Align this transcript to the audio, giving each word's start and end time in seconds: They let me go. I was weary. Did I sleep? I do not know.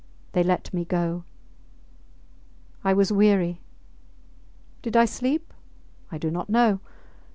They 0.33 0.41
let 0.41 0.73
me 0.73 0.83
go. 0.83 1.25
I 2.83 2.91
was 2.91 3.11
weary. 3.11 3.61
Did 4.81 4.97
I 4.97 5.05
sleep? 5.05 5.53
I 6.11 6.17
do 6.17 6.31
not 6.31 6.49
know. 6.49 6.79